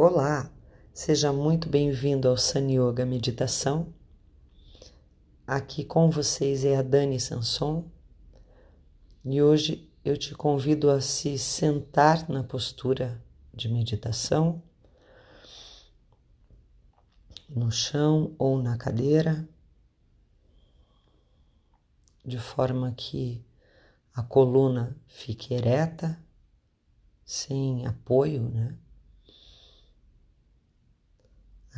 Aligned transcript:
Olá, 0.00 0.48
seja 0.94 1.32
muito 1.32 1.68
bem-vindo 1.68 2.28
ao 2.28 2.36
Sun 2.36 2.68
Yoga 2.70 3.04
Meditação. 3.04 3.92
Aqui 5.44 5.84
com 5.84 6.08
vocês 6.08 6.64
é 6.64 6.76
a 6.76 6.82
Dani 6.82 7.18
Sanson 7.18 7.84
e 9.24 9.42
hoje 9.42 9.90
eu 10.04 10.16
te 10.16 10.36
convido 10.36 10.88
a 10.88 11.00
se 11.00 11.36
sentar 11.36 12.30
na 12.30 12.44
postura 12.44 13.20
de 13.52 13.68
meditação, 13.68 14.62
no 17.48 17.72
chão 17.72 18.36
ou 18.38 18.62
na 18.62 18.78
cadeira, 18.78 19.48
de 22.24 22.38
forma 22.38 22.92
que 22.92 23.44
a 24.14 24.22
coluna 24.22 24.96
fique 25.08 25.54
ereta, 25.54 26.16
sem 27.24 27.84
apoio, 27.84 28.48
né? 28.48 28.78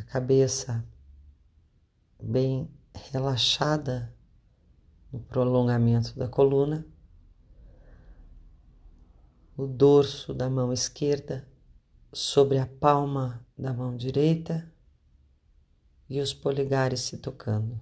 cabeça 0.11 0.85
bem 2.21 2.69
relaxada 2.93 4.13
no 5.09 5.21
prolongamento 5.21 6.19
da 6.19 6.27
coluna, 6.27 6.85
o 9.55 9.65
dorso 9.65 10.33
da 10.33 10.49
mão 10.49 10.73
esquerda 10.73 11.47
sobre 12.11 12.57
a 12.57 12.67
palma 12.67 13.47
da 13.57 13.71
mão 13.71 13.95
direita 13.95 14.69
e 16.09 16.19
os 16.19 16.33
polegares 16.33 16.99
se 16.99 17.17
tocando. 17.17 17.79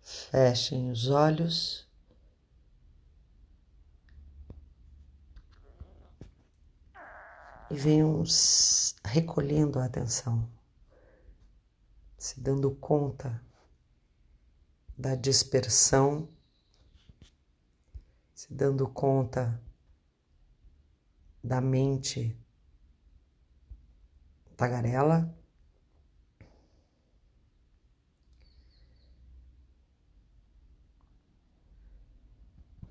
Fechem 0.00 0.90
os 0.90 1.10
olhos. 1.10 1.87
E 7.70 7.74
venham 7.74 8.22
recolhendo 9.04 9.78
a 9.78 9.84
atenção, 9.84 10.48
se 12.16 12.40
dando 12.40 12.74
conta 12.76 13.42
da 14.96 15.14
dispersão, 15.14 16.28
se 18.34 18.52
dando 18.52 18.88
conta 18.88 19.62
da 21.44 21.60
mente 21.60 22.36
tagarela. 24.56 25.32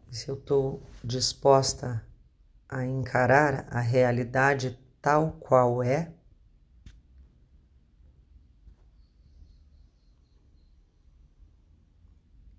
Se 0.10 0.30
eu 0.30 0.36
estou 0.36 0.82
disposta 1.04 2.07
a 2.70 2.86
encarar 2.86 3.66
a 3.70 3.80
realidade 3.80 4.78
tal 5.02 5.32
qual 5.34 5.82
é, 5.82 6.14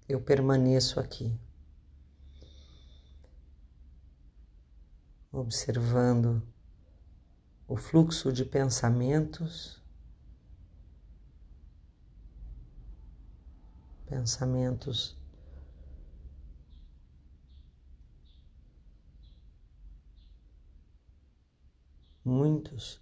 eu 0.08 0.20
permaneço 0.20 0.98
aqui, 0.98 1.38
observando 5.30 6.42
o 7.66 7.76
fluxo 7.76 8.32
de 8.32 8.46
pensamentos, 8.46 9.82
pensamentos 14.06 15.17
muitos 22.58 23.00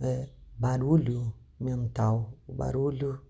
é, 0.00 0.28
barulho 0.58 1.32
mental, 1.58 2.36
o 2.48 2.52
barulho 2.52 3.24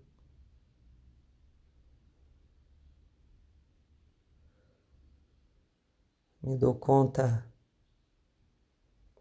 me 6.41 6.57
dou 6.57 6.73
conta 6.73 7.45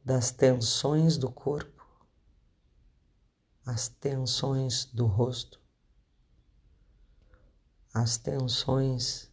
das 0.03 0.31
tensões 0.31 1.19
do 1.19 1.31
corpo, 1.31 1.85
as 3.67 3.89
tensões 3.89 4.87
do 4.87 5.07
rosto, 5.07 5.61
as 7.93 8.17
tensões 8.17 9.31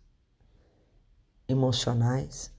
emocionais. 1.48 2.54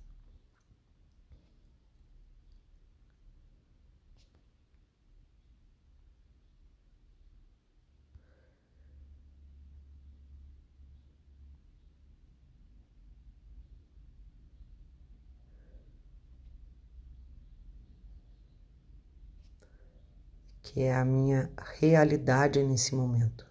É 20.83 20.95
a 20.95 21.05
minha 21.05 21.51
realidade 21.81 22.63
nesse 22.63 22.95
momento. 22.95 23.47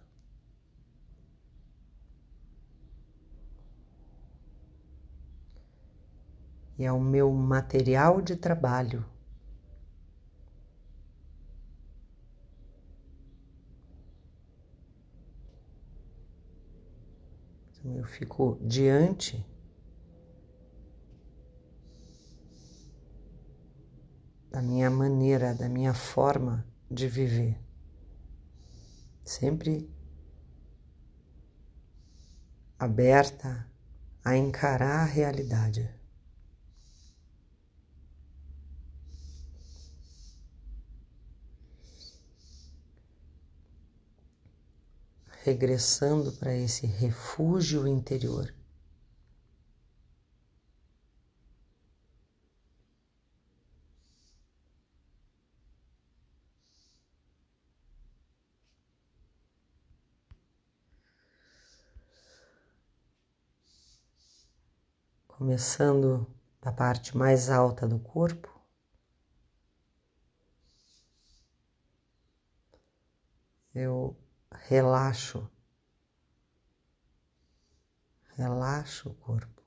E 6.78 6.84
é 6.84 6.92
o 6.92 7.00
meu 7.00 7.30
material 7.32 8.20
de 8.20 8.36
trabalho. 8.36 9.04
Então 17.78 17.96
eu 17.96 18.04
fico 18.04 18.58
diante 18.60 19.44
da 24.50 24.60
minha 24.60 24.90
maneira, 24.90 25.54
da 25.54 25.68
minha 25.68 25.94
forma 25.94 26.71
de 26.92 27.08
viver. 27.08 27.58
Sempre 29.24 29.90
aberta 32.78 33.66
a 34.24 34.36
encarar 34.36 35.00
a 35.00 35.04
realidade. 35.04 35.88
Regressando 45.44 46.32
para 46.32 46.54
esse 46.54 46.86
refúgio 46.86 47.88
interior. 47.88 48.54
Começando 65.42 66.24
da 66.60 66.70
parte 66.70 67.16
mais 67.16 67.50
alta 67.50 67.88
do 67.88 67.98
corpo. 67.98 68.48
Eu 73.74 74.16
relaxo, 74.52 75.50
relaxo 78.36 79.10
o 79.10 79.14
corpo, 79.14 79.66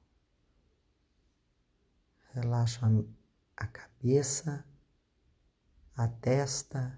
relaxo 2.32 2.80
a, 2.86 3.66
a 3.66 3.68
cabeça, 3.68 4.66
a 5.98 6.08
testa, 6.08 6.98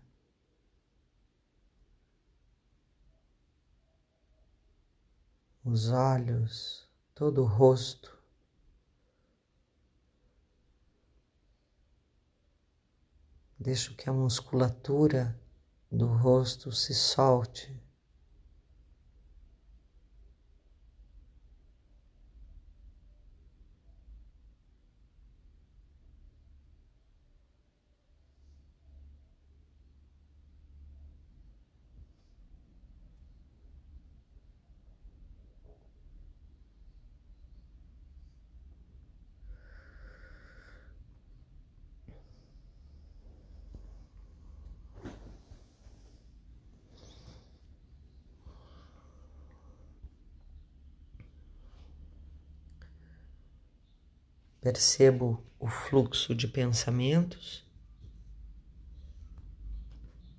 os 5.65 5.89
olhos, 5.89 6.87
todo 7.15 7.41
o 7.41 7.47
rosto. 7.47 8.16
Deixo 13.59 13.95
que 13.95 14.09
a 14.09 14.13
musculatura 14.13 15.35
do 15.91 16.07
rosto 16.07 16.71
se 16.71 16.93
solte. 16.93 17.75
Percebo 54.67 55.41
o 55.57 55.69
fluxo 55.69 56.35
de 56.35 56.45
pensamentos, 56.45 57.65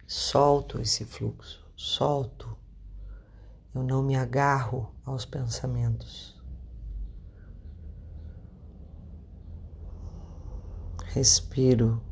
solto 0.06 0.78
esse 0.82 1.06
fluxo, 1.06 1.66
solto. 1.74 2.54
Eu 3.74 3.82
não 3.82 4.02
me 4.02 4.16
agarro 4.16 4.94
aos 5.02 5.24
pensamentos. 5.24 6.38
Respiro 11.06 12.02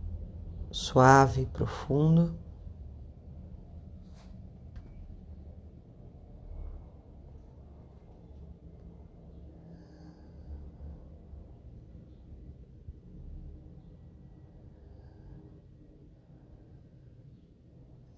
suave 0.71 1.43
e 1.43 1.47
profundo. 1.47 2.35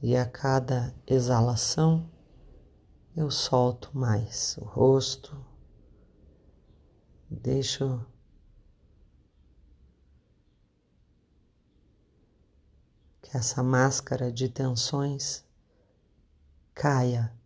E 0.01 0.17
a 0.17 0.25
cada 0.25 0.95
exalação 1.07 2.09
eu 3.17 3.31
solto 3.31 3.91
mais 3.97 4.57
o 4.59 4.65
rosto, 4.65 5.45
deixo 7.29 8.07
que 13.21 13.37
essa 13.37 13.63
máscara 13.63 14.33
de 14.33 14.49
tensões 14.49 15.45
caia 16.73 17.38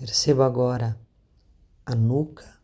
Perceba 0.00 0.46
agora 0.46 0.98
a 1.84 1.94
nuca. 1.94 2.58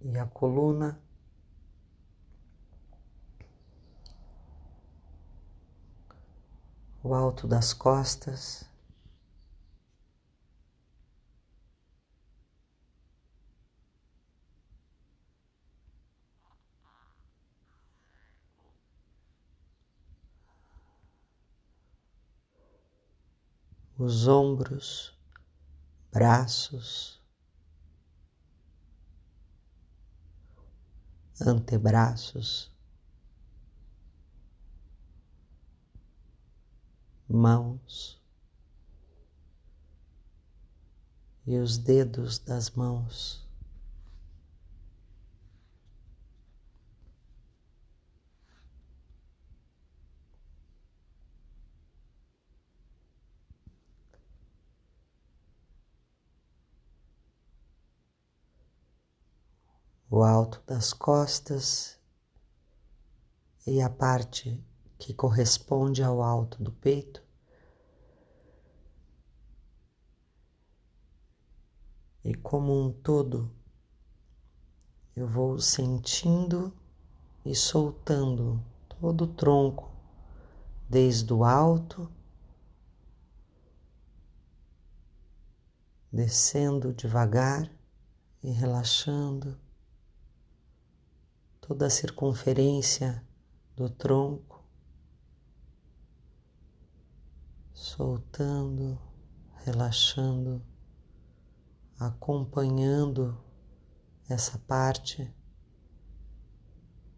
E 0.00 0.16
a 0.16 0.24
coluna. 0.26 1.02
O 7.02 7.12
alto 7.12 7.48
das 7.48 7.74
costas. 7.74 8.71
Os 24.02 24.26
ombros, 24.26 25.16
braços, 26.10 27.22
antebraços, 31.40 32.68
mãos 37.28 38.20
e 41.46 41.56
os 41.58 41.78
dedos 41.78 42.40
das 42.40 42.70
mãos. 42.70 43.46
O 60.12 60.22
alto 60.22 60.62
das 60.66 60.92
costas 60.92 61.98
e 63.66 63.80
a 63.80 63.88
parte 63.88 64.62
que 64.98 65.14
corresponde 65.14 66.02
ao 66.02 66.22
alto 66.22 66.62
do 66.62 66.70
peito. 66.70 67.22
E 72.22 72.34
como 72.34 72.78
um 72.78 72.92
todo, 72.92 73.50
eu 75.16 75.26
vou 75.26 75.58
sentindo 75.58 76.70
e 77.42 77.54
soltando 77.54 78.62
todo 79.00 79.24
o 79.24 79.28
tronco, 79.28 79.90
desde 80.90 81.32
o 81.32 81.42
alto, 81.42 82.12
descendo 86.12 86.92
devagar 86.92 87.72
e 88.42 88.50
relaxando 88.50 89.58
toda 91.62 91.86
a 91.86 91.90
circunferência 91.90 93.24
do 93.76 93.88
tronco, 93.88 94.64
soltando, 97.72 99.00
relaxando, 99.64 100.60
acompanhando 101.98 103.40
essa 104.28 104.58
parte, 104.58 105.32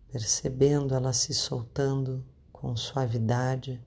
percebendo 0.08 0.94
ela 0.94 1.14
se 1.14 1.32
soltando 1.32 2.22
com 2.52 2.76
suavidade, 2.76 3.82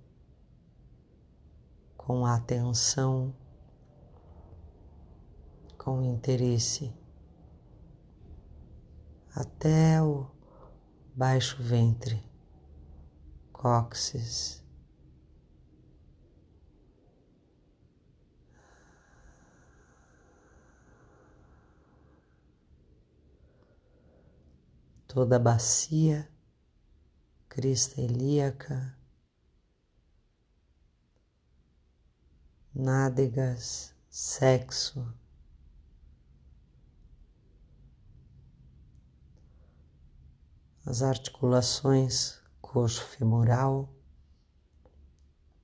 com 1.95 2.25
atenção, 2.25 3.35
com 5.77 6.01
interesse, 6.01 6.91
até 9.35 10.01
o 10.01 10.36
baixo 11.17 11.57
ventre, 11.63 12.23
cóccix. 13.51 14.63
Toda 25.07 25.37
a 25.37 25.39
bacia, 25.39 26.31
crista 27.49 27.99
ilíaca, 27.99 28.95
nádegas, 32.75 33.95
sexo, 34.07 35.11
as 40.87 41.03
articulações 41.03 42.39
coxo 42.61 43.03
femoral, 43.07 43.89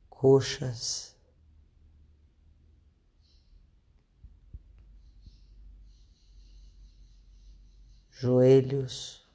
coxas, 0.09 1.15
joelhos, 8.11 9.25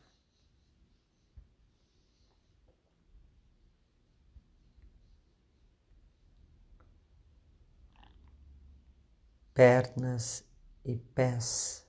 pernas 9.55 10.45
e 10.85 10.99
pés. 10.99 11.88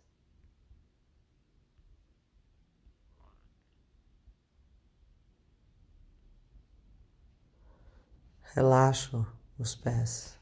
Relaxo 8.56 9.28
os 9.60 9.76
pés. 9.76 10.39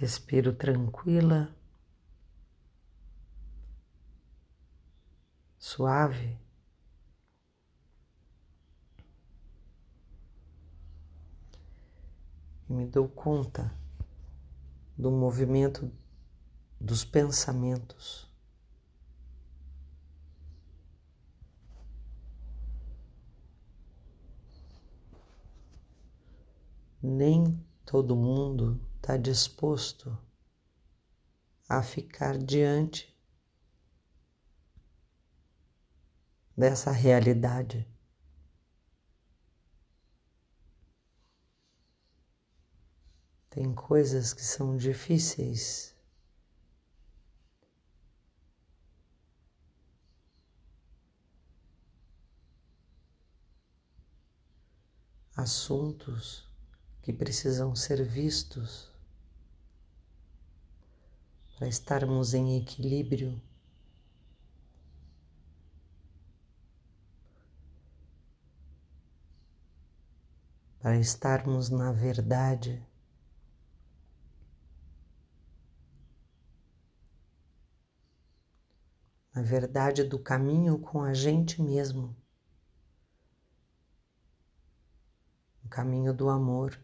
Respiro 0.00 0.52
tranquila, 0.52 1.54
suave. 5.56 6.36
E 12.68 12.72
me 12.72 12.86
dou 12.86 13.08
conta 13.08 13.72
do 14.98 15.12
movimento 15.12 15.88
dos 16.80 17.04
pensamentos. 17.04 18.28
Nem 27.00 27.64
todo 27.84 28.16
mundo 28.16 28.80
está 29.04 29.18
disposto 29.18 30.18
a 31.68 31.82
ficar 31.82 32.38
diante 32.38 33.14
dessa 36.56 36.90
realidade. 36.90 37.86
Tem 43.50 43.74
coisas 43.74 44.32
que 44.32 44.40
são 44.40 44.74
difíceis. 44.74 45.94
Assuntos 55.36 56.48
que 57.02 57.12
precisam 57.12 57.76
ser 57.76 58.02
vistos 58.02 58.93
para 61.56 61.68
estarmos 61.68 62.34
em 62.34 62.58
equilíbrio. 62.58 63.40
Para 70.80 70.98
estarmos 70.98 71.70
na 71.70 71.92
verdade. 71.92 72.82
na 79.34 79.42
verdade 79.42 80.04
do 80.04 80.16
caminho 80.16 80.78
com 80.78 81.02
a 81.02 81.12
gente 81.12 81.60
mesmo, 81.60 82.16
o 85.64 85.68
caminho 85.68 86.14
do 86.14 86.28
amor. 86.28 86.78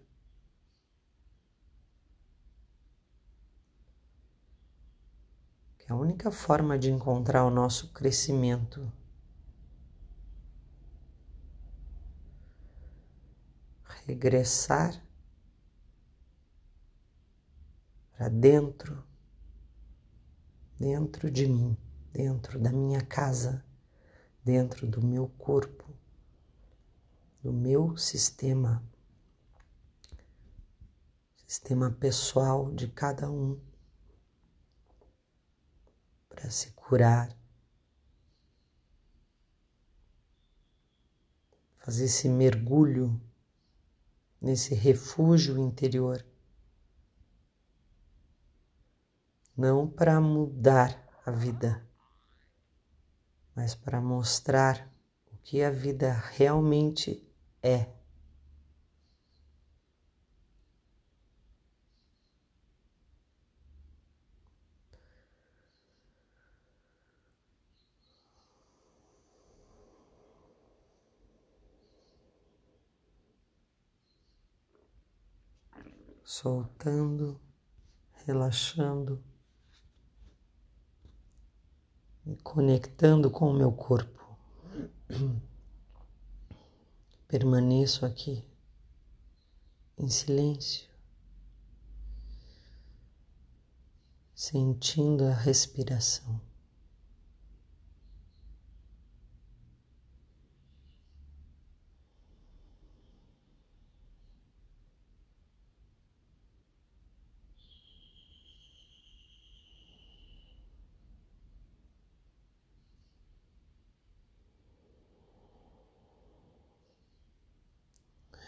Que 5.78 5.79
a 5.90 5.94
única 5.94 6.30
forma 6.30 6.78
de 6.78 6.90
encontrar 6.90 7.44
o 7.44 7.50
nosso 7.50 7.92
crescimento. 7.92 8.90
Regressar 14.06 15.02
para 18.16 18.28
dentro, 18.28 19.04
dentro 20.78 21.30
de 21.30 21.46
mim 21.46 21.76
dentro 22.12 22.58
da 22.58 22.72
minha 22.72 23.00
casa, 23.00 23.64
dentro 24.44 24.86
do 24.86 25.04
meu 25.04 25.28
corpo, 25.38 25.84
do 27.42 27.52
meu 27.52 27.96
sistema, 27.96 28.82
sistema 31.46 31.90
pessoal 31.90 32.70
de 32.72 32.88
cada 32.88 33.30
um, 33.30 33.58
para 36.40 36.50
se 36.50 36.70
curar, 36.70 37.36
fazer 41.76 42.04
esse 42.06 42.30
mergulho 42.30 43.20
nesse 44.40 44.74
refúgio 44.74 45.58
interior. 45.58 46.24
Não 49.54 49.86
para 49.86 50.18
mudar 50.18 51.06
a 51.26 51.30
vida, 51.30 51.86
mas 53.54 53.74
para 53.74 54.00
mostrar 54.00 54.90
o 55.30 55.36
que 55.36 55.62
a 55.62 55.70
vida 55.70 56.14
realmente 56.32 57.30
é. 57.62 57.99
Soltando, 76.32 77.40
relaxando 78.24 79.20
me 82.24 82.36
conectando 82.36 83.28
com 83.32 83.50
o 83.50 83.52
meu 83.52 83.72
corpo. 83.72 84.38
Permaneço 87.26 88.06
aqui 88.06 88.48
em 89.98 90.08
silêncio, 90.08 90.88
sentindo 94.32 95.24
a 95.24 95.34
respiração. 95.34 96.40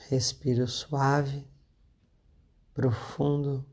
Respiro 0.08 0.66
suave, 0.66 1.46
profundo. 2.74 3.64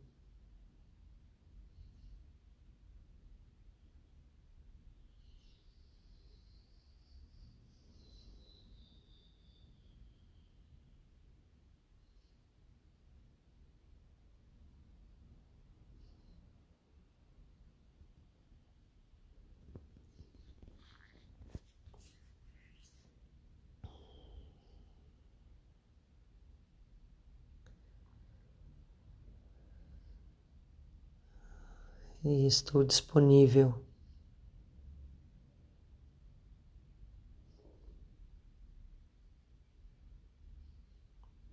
E 32.24 32.46
estou 32.46 32.84
disponível. 32.84 33.74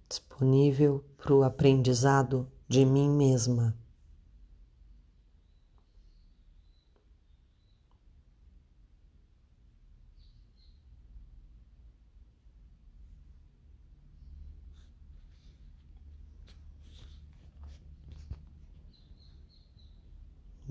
Disponível 0.09 1.05
para 1.17 1.35
o 1.35 1.43
aprendizado 1.43 2.51
de 2.69 2.85
mim 2.85 3.09
mesma. 3.09 3.77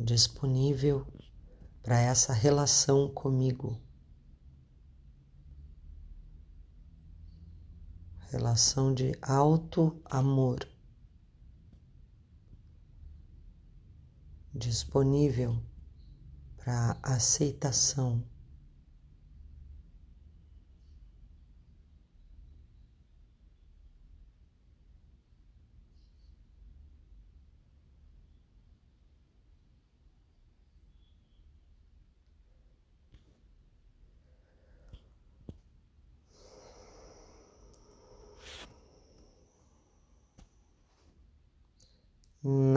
Disponível 0.06 1.04
para 1.82 2.00
essa 2.00 2.32
relação 2.32 3.12
comigo. 3.12 3.82
Relação 8.30 8.94
de 8.94 9.14
alto 9.20 10.00
amor. 10.06 10.60
Disponível 14.54 15.60
para 16.58 16.98
aceitação. 17.02 18.24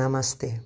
Namastê. 0.08 0.60